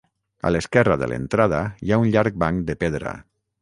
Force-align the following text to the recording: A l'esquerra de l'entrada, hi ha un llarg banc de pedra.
A 0.49 0.51
l'esquerra 0.53 0.95
de 1.03 1.11
l'entrada, 1.13 1.61
hi 1.87 1.93
ha 1.95 2.03
un 2.07 2.11
llarg 2.17 2.43
banc 2.47 2.69
de 2.73 2.81
pedra. 2.87 3.19